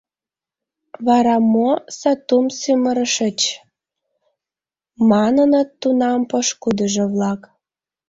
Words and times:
«Вара, 1.05 1.35
мо 1.53 1.69
сатум 1.99 2.45
сӱмырышыч?»— 2.59 3.39
маныныт 5.09 5.69
тунам 5.81 6.21
пошкудыжо-влак. 6.29 7.41